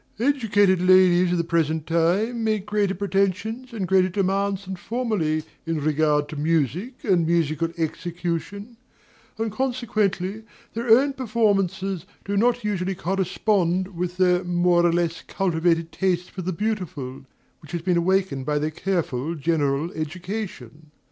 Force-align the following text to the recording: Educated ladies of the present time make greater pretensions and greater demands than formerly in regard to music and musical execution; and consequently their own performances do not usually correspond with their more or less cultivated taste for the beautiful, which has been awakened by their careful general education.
Educated 0.19 0.81
ladies 0.81 1.31
of 1.31 1.37
the 1.37 1.43
present 1.43 1.85
time 1.85 2.43
make 2.43 2.65
greater 2.65 2.95
pretensions 2.95 3.71
and 3.71 3.87
greater 3.87 4.09
demands 4.09 4.65
than 4.65 4.75
formerly 4.75 5.43
in 5.67 5.79
regard 5.79 6.27
to 6.29 6.35
music 6.35 7.03
and 7.03 7.23
musical 7.27 7.67
execution; 7.77 8.77
and 9.37 9.51
consequently 9.51 10.41
their 10.73 10.89
own 10.89 11.13
performances 11.13 12.07
do 12.25 12.35
not 12.35 12.63
usually 12.63 12.95
correspond 12.95 13.89
with 13.89 14.17
their 14.17 14.43
more 14.43 14.83
or 14.87 14.91
less 14.91 15.21
cultivated 15.21 15.91
taste 15.91 16.31
for 16.31 16.41
the 16.41 16.51
beautiful, 16.51 17.23
which 17.61 17.71
has 17.71 17.83
been 17.83 17.95
awakened 17.97 18.43
by 18.43 18.57
their 18.57 18.71
careful 18.71 19.35
general 19.35 19.91
education. 19.91 20.89